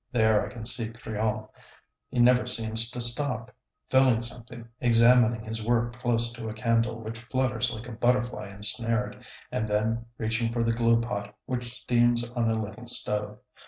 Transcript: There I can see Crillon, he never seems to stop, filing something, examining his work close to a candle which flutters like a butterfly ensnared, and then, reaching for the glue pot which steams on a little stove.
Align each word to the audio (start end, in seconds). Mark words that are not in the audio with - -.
There 0.11 0.43
I 0.43 0.49
can 0.51 0.65
see 0.65 0.89
Crillon, 0.89 1.45
he 2.09 2.19
never 2.19 2.47
seems 2.47 2.89
to 2.89 2.99
stop, 2.99 3.51
filing 3.91 4.23
something, 4.23 4.67
examining 4.79 5.43
his 5.43 5.63
work 5.63 5.99
close 5.99 6.33
to 6.33 6.49
a 6.49 6.55
candle 6.55 6.99
which 6.99 7.19
flutters 7.19 7.71
like 7.71 7.87
a 7.87 7.91
butterfly 7.91 8.47
ensnared, 8.49 9.23
and 9.51 9.67
then, 9.69 10.07
reaching 10.17 10.51
for 10.51 10.63
the 10.63 10.73
glue 10.73 11.01
pot 11.01 11.35
which 11.45 11.65
steams 11.65 12.27
on 12.29 12.49
a 12.49 12.55
little 12.59 12.87
stove. 12.87 13.37